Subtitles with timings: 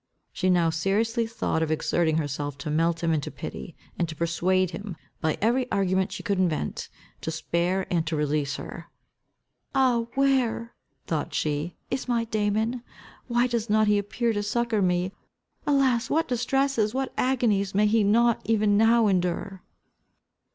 [0.33, 4.71] She now seriously thought of exerting herself to melt him into pity, and to persuade
[4.71, 6.89] him, by every argument she could invent,
[7.21, 8.87] to spare and to release her.
[9.75, 10.73] "Ah, where,"
[11.05, 12.81] thought she, "is my Damon?
[13.27, 15.11] Why does not he appear to succour me?
[15.67, 19.61] Alas, what distresses, what agonies may he not even now endure!"